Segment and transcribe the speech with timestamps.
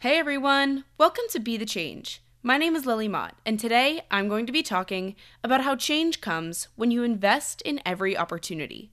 [0.00, 2.22] Hey everyone, welcome to Be the Change.
[2.44, 6.20] My name is Lily Mott, and today I'm going to be talking about how change
[6.20, 8.92] comes when you invest in every opportunity.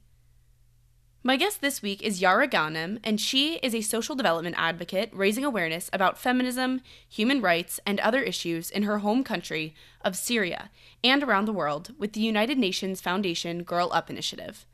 [1.27, 5.43] My guest this week is Yara Ghanem, and she is a social development advocate raising
[5.43, 10.69] awareness about feminism, human rights, and other issues in her home country of Syria
[11.03, 14.67] and around the world with the United Nations Foundation Girl Up initiative.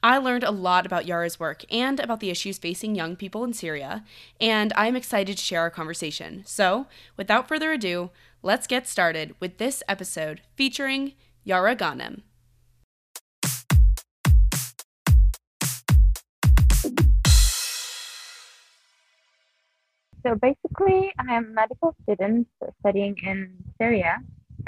[0.00, 3.52] I learned a lot about Yara's work and about the issues facing young people in
[3.52, 4.04] Syria,
[4.40, 6.44] and I'm excited to share our conversation.
[6.46, 6.86] So,
[7.16, 12.20] without further ado, let's get started with this episode featuring Yara Ghanem.
[20.28, 22.48] So basically, I am a medical student
[22.80, 24.18] studying in Syria.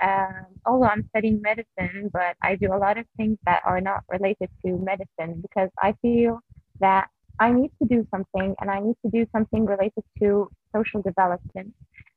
[0.00, 4.02] Um, although I'm studying medicine, but I do a lot of things that are not
[4.08, 6.40] related to medicine because I feel
[6.80, 11.02] that I need to do something and I need to do something related to social
[11.02, 11.74] development.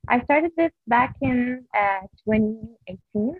[0.08, 3.36] I started this back in uh, 2018.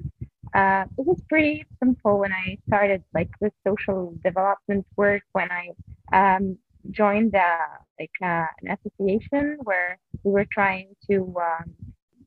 [0.53, 5.70] Uh, it was pretty simple when I started like the social development work when I
[6.12, 6.59] um,
[6.91, 7.57] joined uh,
[7.99, 11.75] like uh, an association where we were trying to um,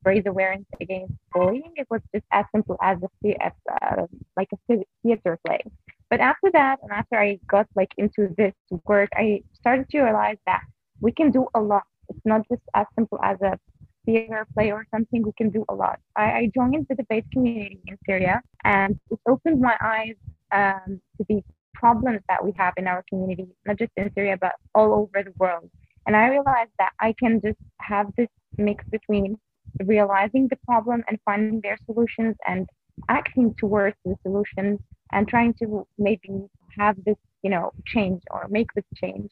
[0.06, 1.74] raise awareness against bullying.
[1.76, 4.58] It was just as simple as a as, uh, like a
[5.04, 5.62] theater play.
[6.10, 8.54] But after that, and after I got like into this
[8.86, 10.62] work, I started to realize that
[11.02, 11.84] we can do a lot.
[12.10, 13.60] It's not just as simple as a
[14.06, 15.22] theater play or something.
[15.24, 16.00] We can do a lot.
[16.16, 20.16] I, I joined the debate community in Syria, and it opened my eyes
[20.54, 21.44] um, to the
[21.80, 25.34] problems that we have in our community, not just in Syria, but all over the
[25.38, 25.70] world.
[26.06, 29.38] And I realized that I can just have this mix between
[29.84, 32.68] realizing the problem and finding their solutions and
[33.10, 34.80] acting towards the solutions
[35.12, 36.30] and trying to maybe
[36.78, 39.30] have this, you know, change or make this change.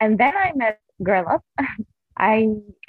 [0.00, 1.42] And then I met Girl.
[2.16, 2.36] I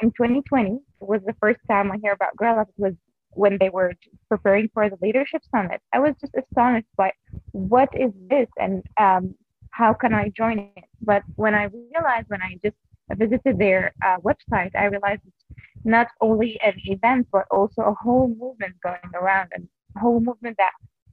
[0.01, 2.69] in 2020 was the first time I hear about Girl Up.
[2.77, 2.93] Was
[3.31, 3.93] when they were
[4.29, 5.81] preparing for the leadership summit.
[5.93, 7.11] I was just astonished by
[7.55, 9.33] what is this and um,
[9.71, 10.83] how can I join it.
[11.01, 12.75] But when I realized, when I just
[13.11, 18.27] visited their uh, website, I realized it's not only an event, but also a whole
[18.27, 20.71] movement going around and a whole movement that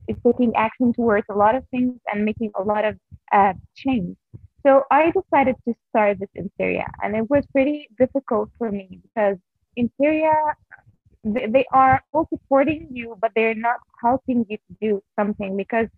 [0.09, 2.97] is taking action towards a lot of things and making a lot of
[3.33, 4.17] uh, change.
[4.67, 9.01] So I decided to start this in Syria, and it was pretty difficult for me
[9.03, 9.37] because
[9.77, 10.33] in Syria,
[11.25, 15.89] they, they are all supporting you, but they're not helping you to do something because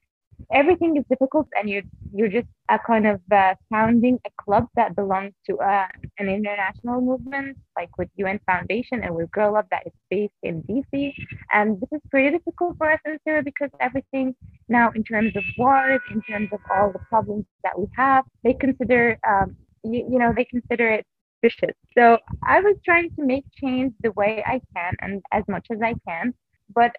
[0.53, 1.83] everything is difficult and you're
[2.15, 5.87] you're just a kind of uh, founding a club that belongs to uh,
[6.19, 10.63] an international movement like with UN Foundation and with Girl Up that is based in
[10.63, 11.13] DC
[11.53, 14.35] and this is pretty difficult for us in Syria because everything
[14.69, 18.55] now in terms of wars in terms of all the problems that we have they
[18.55, 21.07] consider um, you, you know they consider it
[21.43, 21.77] vicious.
[21.97, 25.79] So I was trying to make change the way I can and as much as
[25.83, 26.33] I can
[26.75, 26.97] but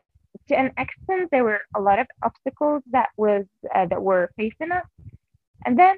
[0.48, 4.72] to an extent there were a lot of obstacles that was uh, that were facing
[4.72, 4.86] us.
[5.66, 5.98] And then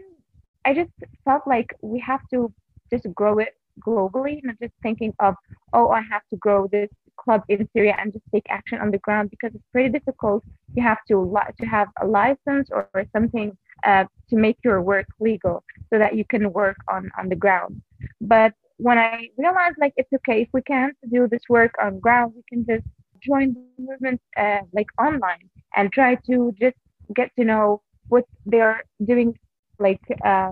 [0.65, 0.91] i just
[1.23, 2.53] felt like we have to
[2.91, 3.53] just grow it
[3.87, 5.35] globally not just thinking of
[5.73, 8.97] oh i have to grow this club in syria and just take action on the
[8.99, 10.43] ground because it's pretty difficult
[10.75, 13.55] you have to li- to have a license or, or something
[13.85, 17.81] uh, to make your work legal so that you can work on on the ground.
[18.21, 22.31] But when i realized like it's okay if we can't do this work on ground
[22.35, 22.87] we can just
[23.21, 26.75] join the movement uh, like online and try to just
[27.15, 29.33] get to know what they're doing
[29.79, 30.51] like uh,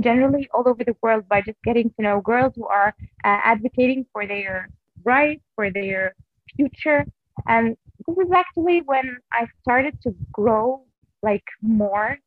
[0.00, 4.04] generally all over the world by just getting to know girls who are uh, advocating
[4.12, 4.68] for their
[5.04, 6.14] rights for their
[6.56, 7.04] future.
[7.46, 10.82] And this is actually when i started to grow
[11.22, 12.18] like more.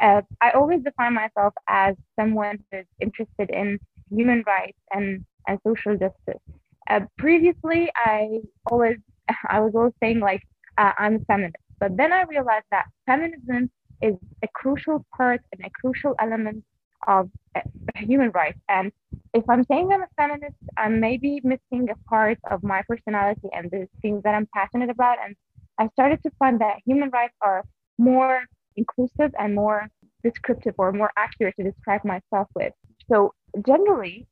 [0.00, 3.78] Uh, i always define myself as someone who's interested in
[4.10, 6.42] human rights and, and social justice
[6.88, 8.40] uh, previously, I
[8.70, 8.96] always
[9.48, 10.42] I was always saying like
[10.78, 13.70] uh, I'm a feminist, but then I realized that feminism
[14.02, 16.64] is a crucial part and a crucial element
[17.06, 17.60] of uh,
[17.96, 18.58] human rights.
[18.68, 18.92] And
[19.34, 23.70] if I'm saying I'm a feminist, I'm maybe missing a part of my personality and
[23.70, 25.18] the things that I'm passionate about.
[25.24, 25.36] And
[25.78, 27.64] I started to find that human rights are
[27.98, 28.42] more
[28.76, 29.88] inclusive and more
[30.22, 32.72] descriptive or more accurate to describe myself with.
[33.10, 33.32] So
[33.64, 34.26] generally,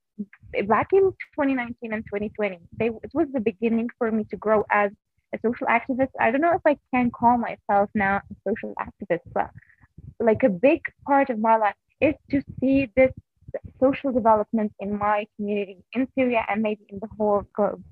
[0.67, 4.91] back in 2019 and 2020, they, it was the beginning for me to grow as
[5.35, 6.11] a social activist.
[6.21, 9.51] I don't know if I can call myself now a social activist, but
[10.21, 13.13] like a big part of my life is to see this
[13.81, 17.83] social development in my community in Syria and maybe in the whole globe.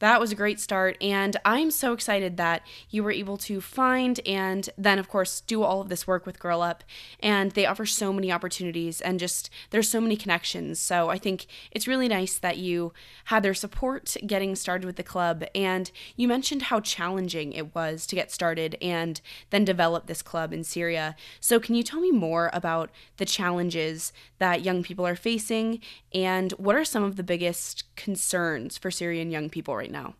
[0.00, 4.20] That was a great start, and I'm so excited that you were able to find
[4.26, 6.84] and then, of course, do all of this work with Girl Up.
[7.20, 10.78] And they offer so many opportunities and just there's so many connections.
[10.78, 12.92] So I think it's really nice that you
[13.26, 15.44] had their support getting started with the club.
[15.54, 19.20] And you mentioned how challenging it was to get started and
[19.50, 21.16] then develop this club in Syria.
[21.40, 25.80] So can you tell me more about the challenges that young people are facing
[26.14, 30.14] and what are some of the biggest concerns for Syrian young people right now?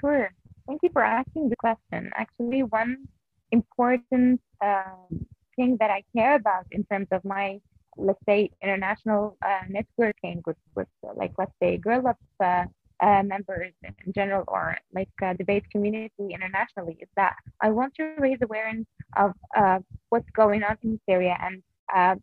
[0.00, 0.30] Sure.
[0.66, 2.10] Thank you for asking the question.
[2.14, 3.08] Actually, one
[3.50, 5.26] important um,
[5.56, 7.60] thing that I care about in terms of my,
[7.96, 12.64] let's say, international uh, networking with, with like, let's say, Girl Up uh,
[13.02, 18.14] uh, members in general or like uh, debate community internationally is that I want to
[18.18, 18.86] raise awareness
[19.16, 19.78] of uh,
[20.10, 21.62] what's going on in Syria and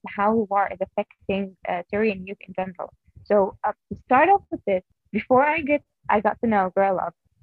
[0.07, 1.57] how war is affecting
[1.89, 2.93] Syrian youth in general.
[3.25, 6.99] So to start off with this, before I get I got to know a Girl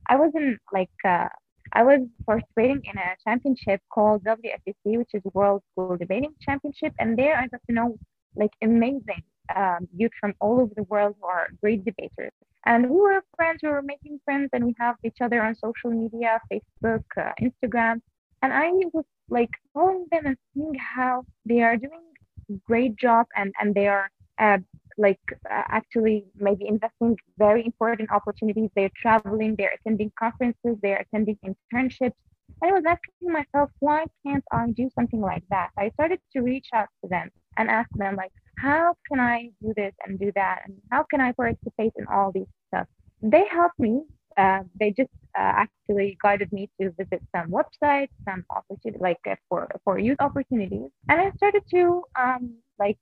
[0.08, 1.28] I wasn't like uh,
[1.72, 7.18] I was participating in a championship called WSDC, which is World School Debating Championship, and
[7.18, 7.96] there I got to know
[8.36, 9.22] like amazing
[9.54, 12.32] um, youth from all over the world who are great debaters.
[12.66, 15.90] And we were friends, we were making friends, and we have each other on social
[15.90, 18.00] media, Facebook, uh, Instagram.
[18.42, 22.02] And I was like following them and seeing how they are doing
[22.66, 24.58] great job and and they are uh,
[24.98, 25.20] like
[25.50, 28.70] uh, actually maybe investing very important opportunities.
[28.76, 32.12] They're traveling, they're attending conferences, they're attending internships.
[32.62, 35.70] I was asking myself, why can't I do something like that?
[35.78, 39.72] I started to reach out to them and ask them, like, how can I do
[39.76, 40.62] this and do that?
[40.66, 42.86] And how can I participate in all these stuff?
[43.22, 44.02] They helped me.
[44.36, 49.36] Uh, they just uh, actually guided me to visit some websites, some opportunities, like uh,
[49.48, 50.90] for, for youth opportunities.
[51.08, 52.98] And I started to um, like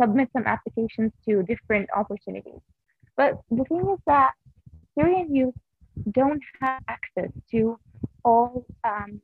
[0.00, 2.60] submit some applications to different opportunities.
[3.16, 4.32] But the thing is that
[4.98, 5.54] Syrian youth
[6.12, 7.78] don't have access to
[8.24, 9.20] all, um,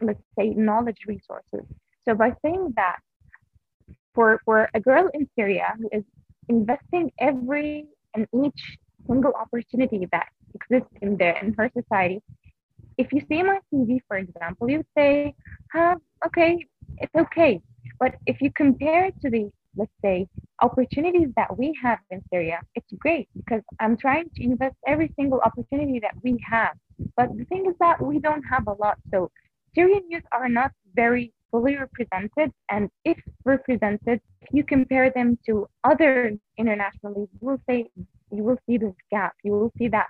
[0.00, 1.66] let's say, knowledge resources.
[2.04, 2.96] So by saying that,
[4.14, 6.04] for, for a girl in Syria who is
[6.48, 8.76] investing every and each
[9.06, 12.20] single opportunity that exists in there in her society,
[12.98, 15.34] if you see my CV, for example, you say,
[15.72, 15.96] huh,
[16.26, 16.66] okay,
[16.98, 17.60] it's okay.
[17.98, 20.26] But if you compare it to the let's say,
[20.60, 25.40] opportunities that we have in Syria, it's great because I'm trying to invest every single
[25.40, 26.72] opportunity that we have.
[27.16, 28.98] But the thing is that we don't have a lot.
[29.10, 29.30] So
[29.74, 32.50] Syrian youth are not very fully represented.
[32.70, 37.86] And if represented, if you compare them to other international internationally, you will say
[38.30, 39.34] you will see this gap.
[39.44, 40.06] You will see that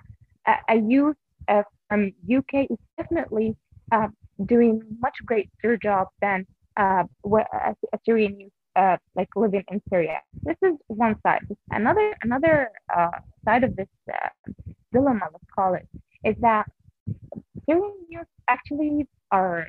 [0.69, 1.17] a, youth
[1.47, 3.55] uh, from UK is definitely
[3.91, 4.07] uh,
[4.45, 6.45] doing much greater job than
[6.77, 10.19] uh, a, a Syrian youth uh, like living in Syria.
[10.43, 11.45] This is one side.
[11.71, 14.29] Another another uh, side of this uh,
[14.91, 15.87] dilemma, let's call it,
[16.23, 16.65] is that
[17.65, 19.67] Syrian youth actually are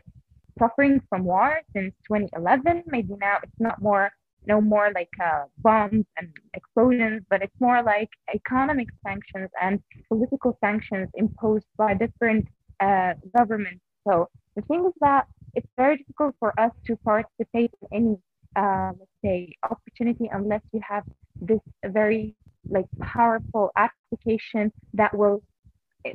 [0.59, 2.85] suffering from war since 2011.
[2.87, 4.11] Maybe now it's not more
[4.47, 10.57] no more like uh, bombs and explosions, but it's more like economic sanctions and political
[10.61, 12.47] sanctions imposed by different
[12.81, 13.81] uh, governments.
[14.07, 18.17] So the thing is that it's very difficult for us to participate in any
[18.57, 21.05] uh, let's say opportunity unless you have
[21.41, 22.35] this very
[22.69, 25.43] like powerful application that will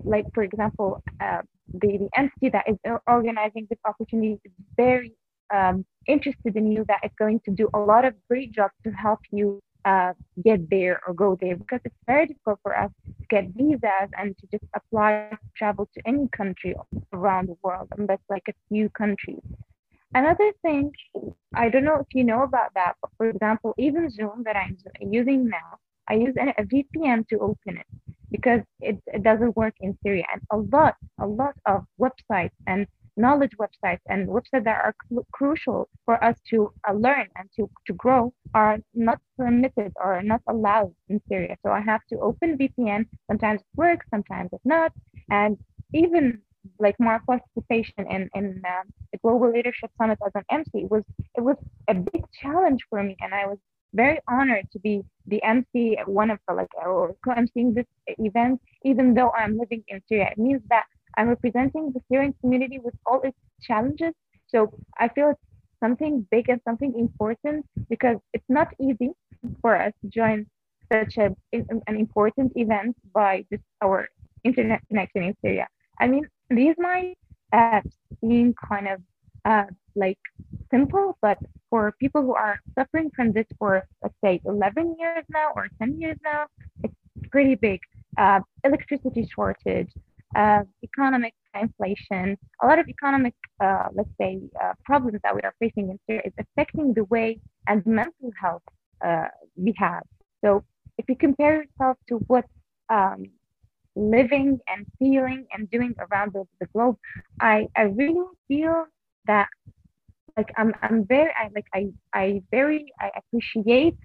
[0.04, 1.42] like for example uh,
[1.74, 2.78] the, the entity that is
[3.08, 5.14] organizing this opportunity is very
[5.54, 8.92] um, interested in you that is going to do a lot of great jobs to
[8.92, 11.56] help you uh, get there or go there.
[11.56, 15.90] Because it's very difficult for us to get visas and to just apply to travel
[15.96, 16.76] to any country
[17.14, 19.42] around the world unless like a few countries
[20.14, 20.92] Another thing,
[21.54, 24.78] I don't know if you know about that, but for example, even Zoom that I'm
[25.12, 27.86] using now, I use a VPN to open it
[28.32, 30.26] because it, it doesn't work in Syria.
[30.34, 32.88] And a lot, a lot of websites and
[33.18, 37.70] knowledge websites and websites that are cl- crucial for us to uh, learn and to,
[37.86, 41.56] to grow are not permitted or not allowed in Syria.
[41.64, 43.06] So I have to open VPN.
[43.28, 44.92] Sometimes it works, sometimes it's not.
[45.30, 45.58] And
[45.94, 46.42] even
[46.80, 51.04] like more participation in in uh, the Global Leadership Summit as an MC was
[51.38, 51.58] it was
[51.88, 53.60] a big challenge for me, and I was
[53.94, 58.62] very honored to be the MC at one of the like or co-emceeing this event,
[58.84, 60.30] even though I'm living in Syria.
[60.32, 60.86] It means that
[61.18, 64.14] I'm representing the Syrian community with all its challenges.
[64.48, 65.42] So I feel it's
[65.80, 69.12] something big and something important because it's not easy
[69.62, 70.46] for us to join
[70.92, 74.08] such a, an important event by just our
[74.44, 75.68] internet connection in Syria.
[76.00, 77.16] I mean, these might
[77.54, 77.82] uh,
[78.22, 79.02] seem kind of
[79.46, 79.66] uh,
[79.96, 80.20] like
[80.72, 81.38] simple, but
[81.70, 86.00] for people who are suffering from this for, let's say, 11 years now or 10
[86.00, 86.46] years now,
[86.84, 86.94] it's
[87.32, 87.80] pretty big.
[88.18, 89.92] Uh, electricity shortage,
[90.36, 95.54] uh, economic inflation, a lot of economic, uh, let's say, uh, problems that we are
[95.60, 98.64] facing in Syria is affecting the way and mental health
[99.06, 99.26] uh,
[99.56, 100.04] we have.
[100.44, 100.64] So
[100.98, 102.46] if you compare yourself to what
[102.90, 103.26] um,
[104.00, 106.98] living and feeling and doing around the, the globe,
[107.42, 108.86] I, I really feel
[109.28, 109.48] that
[110.38, 113.98] like I'm I'm very I like I I very I appreciate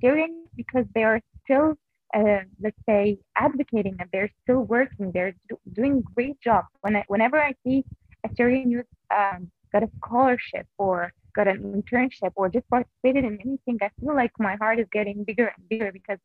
[0.00, 1.76] Syrians because they are still
[2.14, 5.10] uh, let's say advocating and they're still working.
[5.12, 6.64] They're do, doing great job.
[6.82, 7.84] When I, whenever I see
[8.24, 13.38] a Syrian youth um, got a scholarship or got an internship or just participated in
[13.44, 16.18] anything I feel like my heart is getting bigger and bigger because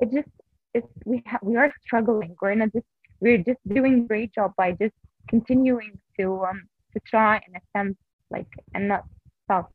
[0.00, 0.28] it just
[0.74, 2.86] it's we have we are struggling we're not just
[3.20, 4.94] we're just doing great job by just
[5.28, 6.62] continuing to um
[6.92, 8.00] to try and attempt
[8.30, 9.04] like and not
[9.44, 9.72] stop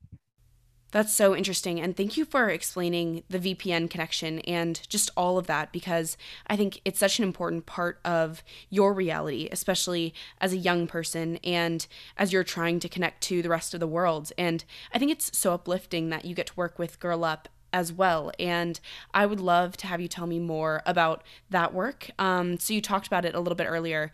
[0.91, 1.81] that's so interesting.
[1.81, 6.15] And thank you for explaining the VPN connection and just all of that because
[6.47, 11.37] I think it's such an important part of your reality, especially as a young person
[11.43, 11.85] and
[12.17, 14.31] as you're trying to connect to the rest of the world.
[14.37, 14.63] And
[14.93, 18.31] I think it's so uplifting that you get to work with Girl Up as well.
[18.39, 18.79] And
[19.13, 22.09] I would love to have you tell me more about that work.
[22.19, 24.11] Um, so you talked about it a little bit earlier.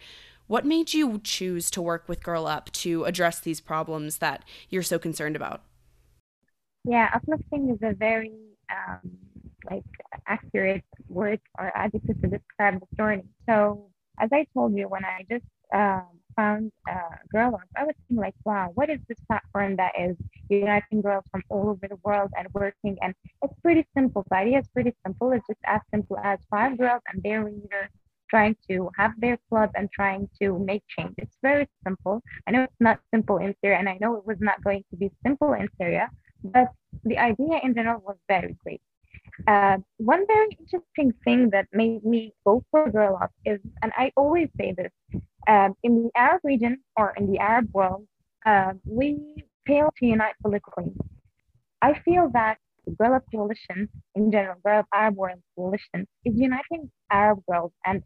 [0.48, 4.84] What made you choose to work with Girl Up to address these problems that you're
[4.84, 5.62] so concerned about?
[6.84, 8.34] Yeah, uplifting is a very
[8.70, 9.12] um,
[9.70, 9.86] like
[10.28, 13.24] accurate word or adjective to describe the story.
[13.48, 17.96] So as I told you, when I just um, found uh, Girl Up, I was
[18.08, 20.16] thinking like, wow, what is this platform that is
[20.50, 22.98] uniting girls from all over the world and working?
[23.02, 24.26] And it's pretty simple.
[24.30, 25.32] The idea is pretty simple.
[25.32, 27.90] It's just as simple as five girls and their leader
[28.30, 31.14] trying to have their club and trying to make change.
[31.20, 32.22] It's very simple.
[32.48, 34.96] I know it's not simple in Syria, and I know it was not going to
[34.96, 36.10] be simple in Syria,
[36.44, 36.70] but
[37.04, 38.82] the idea in general was very great.
[39.48, 44.12] Uh, one very interesting thing that made me go for Girl Up is, and I
[44.16, 44.92] always say this,
[45.48, 48.06] uh, in the Arab region or in the Arab world,
[48.46, 49.18] uh, we
[49.66, 50.92] fail to unite politically.
[51.82, 57.40] I feel that the Girl Coalition, in general, Girl Arab World Coalition, is uniting Arab
[57.50, 57.72] girls.
[57.86, 58.04] And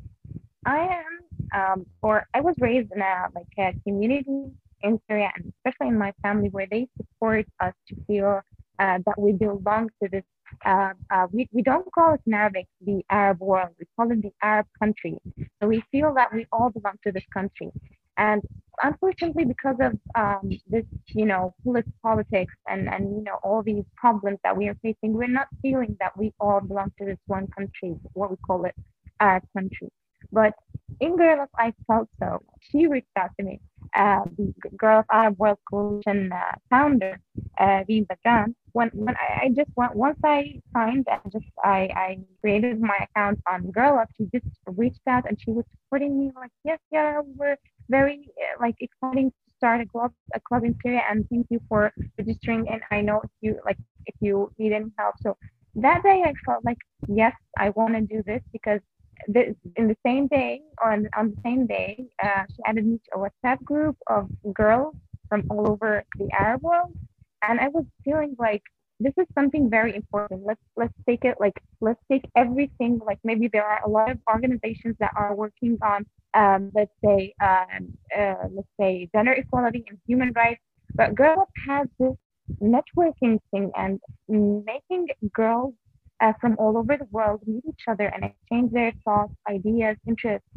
[0.65, 1.13] I am,
[1.55, 4.51] um, or I was raised in a like a community
[4.81, 8.41] in Syria and especially in my family where they support us to feel
[8.79, 10.23] uh, that we belong to this.
[10.65, 14.31] Uh, uh, we, we don't call it Arabic the Arab world, we call it the
[14.41, 15.17] Arab country.
[15.61, 17.71] So we feel that we all belong to this country.
[18.17, 18.41] And
[18.81, 21.53] unfortunately, because of um, this, you know,
[22.01, 25.95] politics and, and, you know, all these problems that we are facing, we're not feeling
[25.99, 28.75] that we all belong to this one country, what we call it
[29.19, 29.89] Arab country.
[30.31, 30.53] But
[30.99, 32.41] in Girl Up, I felt so.
[32.61, 33.59] She reached out to me
[33.95, 37.19] uh, the Girl Up Arab World Coalition uh, founder,
[37.59, 41.89] uh, Reem Badran, when, when I, I, just went, once I signed and just I,
[41.95, 46.19] I created my account on Girl Up, she just reached out and she was supporting
[46.19, 47.57] me like, yes, yeah, we're
[47.89, 51.59] very uh, like exciting to start a club, a club in Syria, and thank you
[51.67, 52.67] for registering.
[52.69, 55.35] And I know if you like, if you need any help, so
[55.75, 58.81] that day I felt like, yes, I want to do this because
[59.27, 63.19] the, in the same day on, on the same day, uh, she added me to
[63.19, 64.95] a WhatsApp group of girls
[65.29, 66.93] from all over the Arab world,
[67.41, 68.63] and I was feeling like
[68.99, 70.43] this is something very important.
[70.45, 72.99] Let's let's take it like let's take everything.
[73.05, 77.33] Like maybe there are a lot of organizations that are working on, um, let's say,
[77.41, 80.61] um, uh, let's say gender equality and human rights,
[80.95, 82.15] but Girl Up has this
[82.61, 85.73] networking thing and making girls
[86.21, 90.47] uh, from all over the world meet each other and exchange their thoughts, ideas, interests,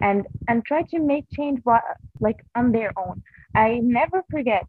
[0.00, 1.60] and and try to make change
[2.20, 3.22] like on their own.
[3.54, 4.64] I never forget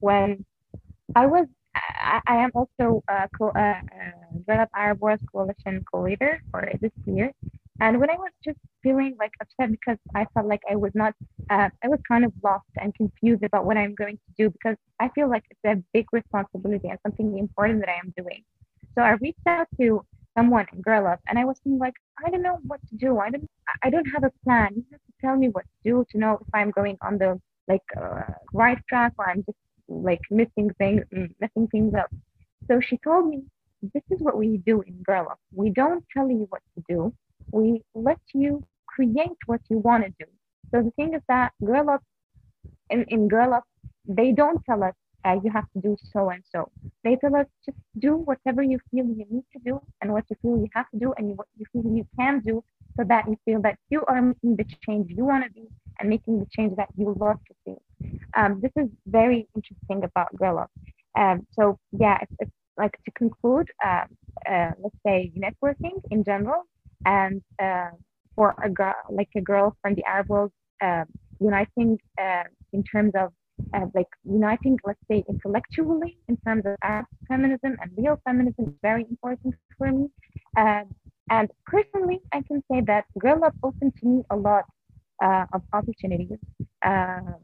[0.00, 0.44] when
[1.14, 1.46] I was.
[1.74, 3.80] I, I am also a co- uh,
[4.74, 7.32] Arab World Coalition co-leader for this year,
[7.80, 11.14] and when I was just feeling like upset because I felt like I was not,
[11.50, 14.76] uh, I was kind of lost and confused about what I'm going to do because
[15.00, 18.42] I feel like it's a big responsibility and something important that I am doing.
[18.94, 20.04] So I reached out to
[20.36, 23.18] someone in Girl Up and I was thinking like, I don't know what to do.
[23.18, 23.48] I don't
[23.82, 24.70] I don't have a plan.
[24.76, 27.40] You have to tell me what to do to know if I'm going on the
[27.68, 29.58] like uh, right track or I'm just
[29.92, 31.02] like missing things
[31.40, 32.10] messing things up.
[32.68, 33.42] So she told me
[33.82, 35.40] this is what we do in Girl Up.
[35.54, 37.12] We don't tell you what to do.
[37.50, 40.30] We let you create what you want to do.
[40.70, 42.02] So the thing is that Girl Up
[42.90, 43.64] in, in Girl Up,
[44.06, 44.94] they don't tell us
[45.24, 46.70] uh, you have to do so and so.
[47.04, 50.36] They tell us just do whatever you feel you need to do and what you
[50.42, 52.62] feel you have to do and what you feel you can do
[52.96, 55.66] so that you feel that you are making the change you want to be
[56.02, 57.76] and making the change that you love to see.
[58.36, 60.70] Um, this is very interesting about Girl Up.
[61.16, 64.04] Um, so yeah, it's, it's like to conclude, uh,
[64.50, 66.62] uh, let's say networking in general,
[67.06, 67.90] and uh,
[68.34, 71.04] for a girl like a girl from the Arab world, uh,
[71.40, 73.32] uniting uh, in terms of
[73.74, 78.74] uh, like uniting, let's say intellectually in terms of Arab feminism and real feminism is
[78.82, 80.08] very important for me.
[80.56, 80.82] Uh,
[81.30, 84.64] and personally, I can say that Girl Up opened to me a lot
[85.22, 86.38] uh, of opportunities.
[86.84, 87.36] Um,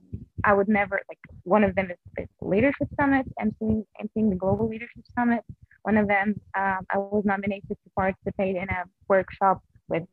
[0.45, 3.27] I would never like one of them is the Leadership Summit.
[3.41, 5.43] I'm seeing the Global Leadership Summit.
[5.83, 10.05] One of them, um, I was nominated to participate in a workshop with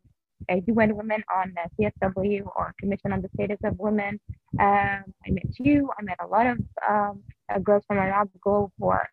[0.49, 4.19] UN Women on uh, CSW or Commission on the Status of Women.
[4.59, 5.89] Um, I met you.
[5.97, 9.09] I met a lot of um, uh, girls from the globe who are,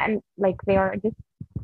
[0.00, 1.16] and like they are just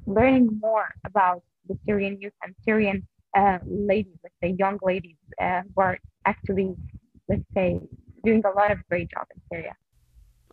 [0.06, 5.62] learning more about the Syrian youth and Syrian uh, ladies, let's say young ladies uh,
[5.74, 6.74] who are actually,
[7.28, 7.80] let's say,
[8.24, 9.74] doing a lot of great job in Syria.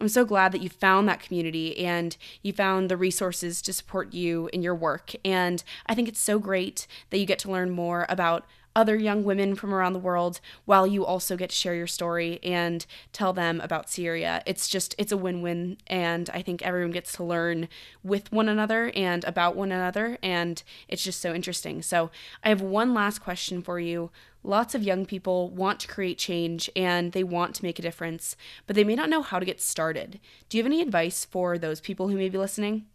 [0.02, 4.14] I'm so glad that you found that community and you found the resources to support
[4.14, 5.14] you in your work.
[5.26, 8.46] And I think it's so great that you get to learn more about
[8.76, 12.40] other young women from around the world while you also get to share your story
[12.44, 14.42] and tell them about Syria.
[14.46, 15.78] It's just, it's a win win.
[15.88, 17.68] And I think everyone gets to learn
[18.04, 20.18] with one another and about one another.
[20.22, 21.82] And it's just so interesting.
[21.82, 22.12] So
[22.44, 24.12] I have one last question for you.
[24.44, 28.38] Lots of young people want to create change and they want to make a difference,
[28.68, 30.20] but they may not know how to get started.
[30.48, 32.86] Do you have any advice for those people who may be listening?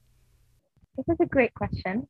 [0.97, 2.07] This is a great question.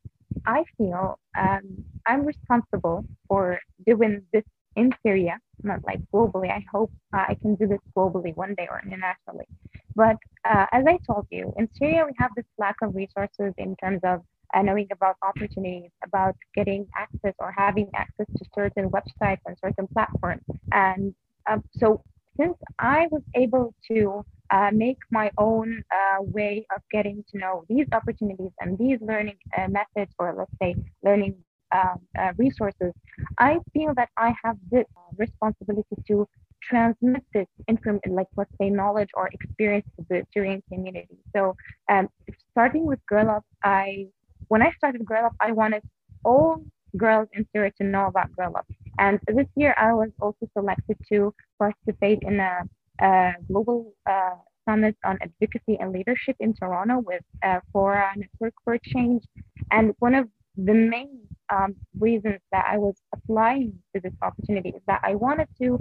[0.47, 4.45] I feel um, I'm responsible for doing this
[4.77, 6.51] in Syria, not like globally.
[6.51, 9.47] I hope uh, I can do this globally one day or internationally.
[9.95, 13.77] But uh, as I told you, in Syria, we have this lack of resources in
[13.77, 14.23] terms of
[14.55, 19.87] uh, knowing about opportunities, about getting access or having access to certain websites and certain
[19.89, 20.43] platforms.
[20.73, 21.15] And
[21.49, 22.03] um, so,
[22.37, 27.65] since I was able to uh, make my own uh, way of getting to know
[27.69, 31.35] these opportunities and these learning uh, methods, or let's say learning
[31.73, 32.93] um, uh, resources,
[33.39, 34.87] I feel that I have this
[35.17, 36.29] responsibility to
[36.63, 41.19] transmit this information, like let's say knowledge or experience to the Syrian community.
[41.35, 41.57] So,
[41.91, 42.09] um,
[42.53, 44.07] starting with Girl Up, I
[44.49, 45.83] when I started Girl Up, I wanted
[46.25, 46.63] all
[46.97, 48.67] girls in Syria to know about Girl Up.
[48.99, 52.63] And this year, I was also selected to participate in a
[53.01, 54.37] uh, global uh,
[54.69, 59.23] summit on advocacy and leadership in Toronto with uh, Fora Network for Change.
[59.71, 61.21] And one of the main
[61.53, 65.79] um, reasons that I was applying to this opportunity is that I wanted to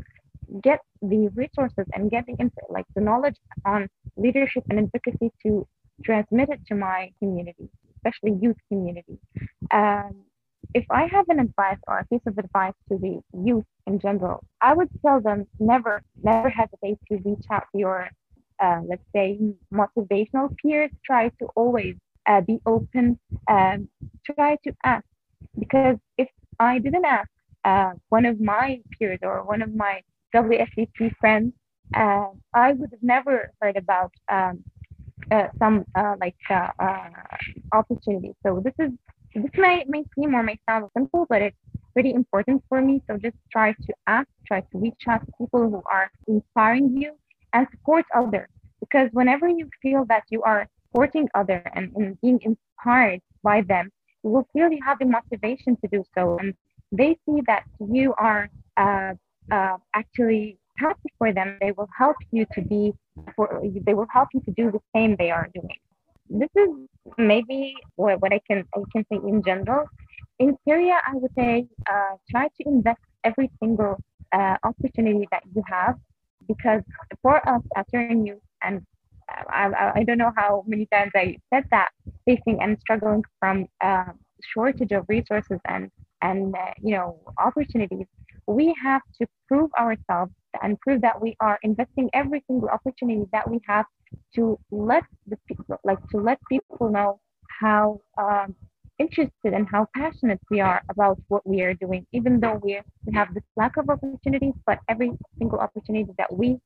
[0.61, 5.65] get the resources and get the input, like the knowledge on leadership and advocacy to
[6.03, 9.17] transmit it to my community, especially youth community.
[9.71, 10.25] Um,
[10.73, 14.43] if I have an advice or a piece of advice to the youth in general,
[14.61, 18.09] I would tell them never, never hesitate to reach out to your,
[18.59, 19.39] uh, let's say,
[19.73, 20.91] motivational peers.
[21.05, 21.95] Try to always
[22.27, 23.19] uh, be open.
[23.47, 23.87] Um,
[24.25, 25.05] try to ask,
[25.59, 27.29] because if I didn't ask
[27.65, 30.01] uh, one of my peers or one of my
[30.35, 31.53] WSDC friends,
[31.95, 34.63] uh, I would have never heard about um,
[35.31, 36.35] uh, some uh, like
[37.71, 38.33] opportunities.
[38.43, 38.91] So this is
[39.41, 41.57] this may, may seem or may sound simple, but it's
[41.93, 43.01] pretty important for me.
[43.07, 47.13] So just try to ask, try to reach out to people who are inspiring you
[47.53, 48.49] and support others.
[48.79, 53.89] Because whenever you feel that you are supporting others and, and being inspired by them,
[54.23, 56.37] you will feel you have the motivation to do so.
[56.37, 56.53] And
[56.91, 59.13] they see that you are uh,
[59.51, 61.57] uh, actually happy for them.
[61.61, 62.93] They will help you to be,
[63.35, 65.77] for, they will help you to do the same they are doing
[66.33, 66.69] this is
[67.17, 69.85] maybe what, what I can I can say in general.
[70.39, 73.97] In Syria, I would say uh, try to invest every single
[74.33, 75.95] uh, opportunity that you have,
[76.47, 76.81] because
[77.21, 78.81] for us as Syrian youth, and
[79.29, 81.89] I, I, I, don't know how many times I said that,
[82.25, 84.11] facing and struggling from uh,
[84.53, 85.91] shortage of resources and
[86.21, 88.07] and uh, you know opportunities,
[88.47, 93.49] we have to prove ourselves and prove that we are investing every single opportunity that
[93.49, 93.85] we have
[94.35, 97.19] to let the people like to let people know
[97.59, 98.55] how um,
[98.99, 103.13] interested and how passionate we are about what we are doing even though we we
[103.13, 106.57] have this lack of opportunities but every single opportunity that we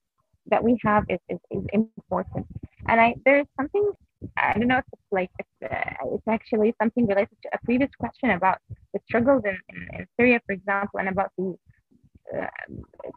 [0.50, 2.46] that we have is, is, is important.
[2.88, 3.92] And i there's something
[4.38, 7.92] i don't know if it's like it's, uh, it's actually something related to a previous
[8.00, 8.58] question about
[8.94, 11.56] the struggles in, in, in syria for example and about the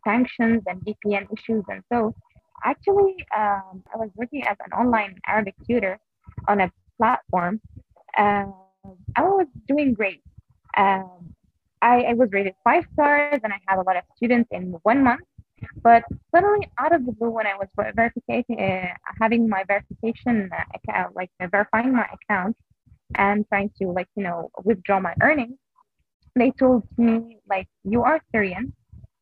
[0.04, 2.14] sanctions and vpn issues and so
[2.64, 5.98] actually, um, I was working as an online Arabic tutor
[6.48, 7.60] on a platform.
[8.16, 8.46] Uh,
[9.16, 10.22] I was doing great.
[10.76, 11.34] Um,
[11.82, 15.02] I, I, was rated five stars and I had a lot of students in one
[15.02, 15.22] month.
[15.82, 21.14] But suddenly, out of the blue, when I was verification, uh, having my verification account,
[21.14, 22.56] like uh, verifying my account
[23.16, 25.58] and trying to like you know withdraw my earnings,
[26.34, 28.72] they told me like you are Syrian,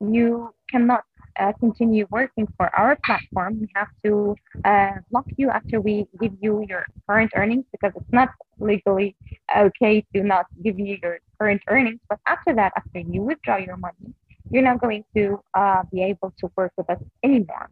[0.01, 1.05] you cannot
[1.39, 3.61] uh, continue working for our platform.
[3.61, 8.13] We have to uh, lock you after we give you your current earnings because it's
[8.13, 9.17] not legally
[9.57, 12.01] okay to not give you your current earnings.
[12.09, 14.15] But after that, after you withdraw your money,
[14.51, 17.69] you're not going to uh, be able to work with us anymore.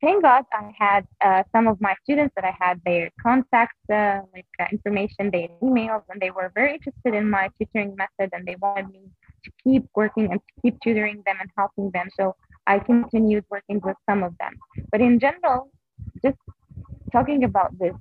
[0.00, 4.20] Thank God I had uh, some of my students that I had their contact uh,
[4.34, 8.46] like uh, information, their emails, and they were very interested in my tutoring method and
[8.46, 9.00] they wanted me
[9.44, 12.08] to keep working and keep tutoring them and helping them.
[12.18, 12.34] So
[12.66, 14.52] I continued working with some of them.
[14.90, 15.70] But in general,
[16.24, 16.38] just
[17.12, 17.94] talking about this,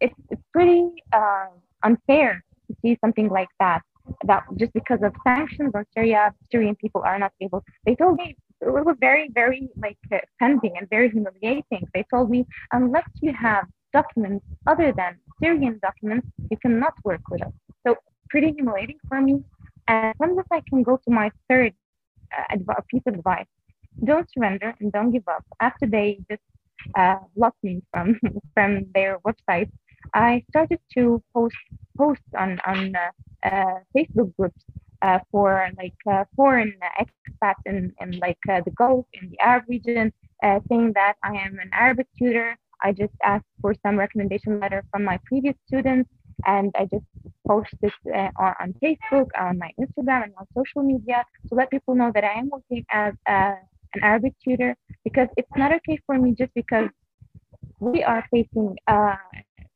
[0.00, 1.46] it's, it's pretty uh,
[1.82, 3.82] unfair to see something like that.
[4.24, 7.62] That just because of sanctions or Syria, Syrian people are not able.
[7.84, 11.86] They told me it was very, very like uh, offending and very humiliating.
[11.94, 17.42] They told me unless you have documents other than Syrian documents, you cannot work with
[17.42, 17.52] us.
[17.86, 17.96] So
[18.30, 19.42] pretty humiliating for me.
[19.88, 21.74] And from this, I can go to my third
[22.36, 23.46] uh, piece of advice
[24.04, 25.44] don't surrender and don't give up.
[25.60, 26.42] After they just
[26.96, 28.18] uh, blocked me from
[28.54, 29.70] from their website,
[30.14, 31.56] I started to post
[31.96, 34.64] post on on uh, uh, Facebook groups
[35.02, 39.64] uh, for like uh, foreign expats in, in like uh, the Gulf in the Arab
[39.68, 40.12] region,
[40.68, 42.56] saying that I am an Arabic tutor.
[42.82, 46.08] I just asked for some recommendation letter from my previous students,
[46.46, 47.04] and I just
[47.46, 51.94] post this on, on Facebook, on my Instagram, and on social media to let people
[51.94, 53.54] know that I am working as a
[53.94, 56.88] an Arabic tutor because it's not okay for me just because
[57.80, 59.14] we are facing uh,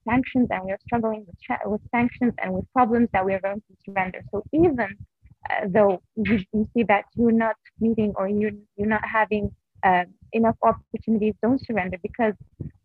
[0.09, 3.63] sanctions and we are struggling with, with sanctions and with problems that we are going
[3.69, 4.23] to surrender.
[4.31, 9.05] So even uh, though you, you, see that you're not meeting or you're, you're not
[9.05, 9.51] having
[9.83, 12.35] uh, enough opportunities, don't surrender because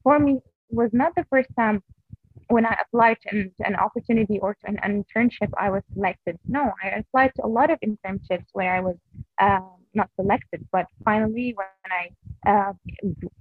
[0.03, 1.81] for me, was not the first time
[2.49, 6.37] when I applied to an, an opportunity or to an, internship, I was selected.
[6.47, 8.95] No, I applied to a lot of internships where I was
[9.41, 10.65] um, not selected.
[10.71, 12.73] But finally, when I uh,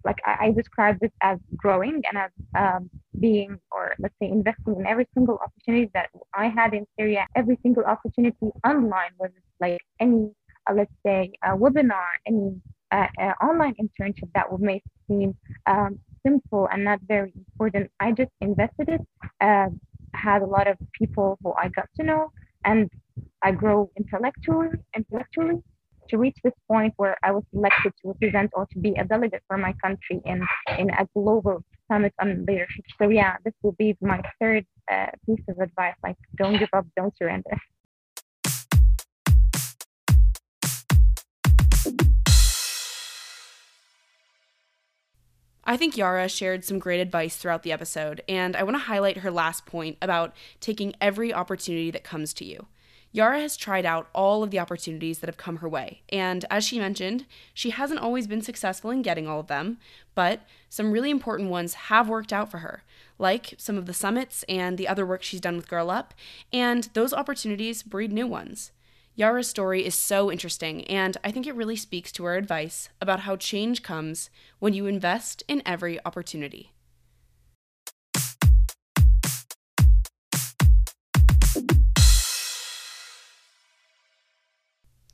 [0.05, 2.90] like I, I describe this as growing and as um,
[3.21, 7.27] being or let's say investing in every single opportunity that I had in Syria.
[7.37, 10.31] Every single opportunity online was like any
[10.69, 12.61] uh, let's say webinar, any
[12.92, 17.91] uh, uh, online internship that would make seem um, simple and not very important.
[18.01, 19.01] I just invested it.
[19.41, 19.69] Uh,
[20.15, 22.33] had a lot of people who I got to know,
[22.65, 22.91] and
[23.43, 24.71] I grow intellectually.
[24.97, 25.57] Intellectually,
[26.09, 29.43] to reach this point where I was selected to represent or to be a delegate
[29.49, 30.39] for my country in,
[30.79, 32.85] in a global summit on leadership.
[33.01, 36.87] So yeah, this will be my third uh, piece of advice, like don't give up,
[36.97, 37.57] don't surrender.
[45.68, 49.18] I think Yara shared some great advice throughout the episode, and I want to highlight
[49.18, 52.66] her last point about taking every opportunity that comes to you.
[53.11, 56.64] Yara has tried out all of the opportunities that have come her way, and as
[56.64, 59.79] she mentioned, she hasn't always been successful in getting all of them,
[60.14, 62.85] but some really important ones have worked out for her,
[63.18, 66.14] like some of the summits and the other work she's done with Girl Up,
[66.52, 68.70] and those opportunities breed new ones.
[69.18, 73.20] Yara's story is so interesting, and I think it really speaks to our advice about
[73.20, 76.72] how change comes when you invest in every opportunity.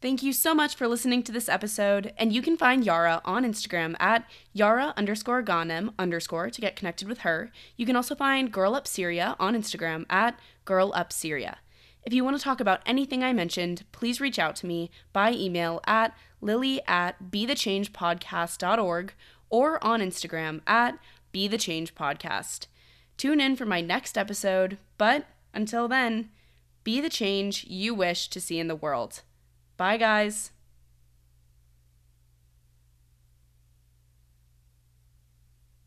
[0.00, 3.44] Thank you so much for listening to this episode, and you can find Yara on
[3.44, 7.52] Instagram at Yara underscore Ghanem underscore to get connected with her.
[7.76, 11.58] You can also find Girl Up Syria on Instagram at Girl Up Syria.
[12.04, 15.32] If you want to talk about anything I mentioned, please reach out to me by
[15.32, 19.14] email at lily at bethechangepodcast.org
[19.50, 20.98] or on Instagram at
[21.32, 22.66] bethechangepodcast.
[23.16, 26.30] Tune in for my next episode, but until then,
[26.82, 29.22] be the change you wish to see in the world.
[29.76, 30.50] Bye, guys.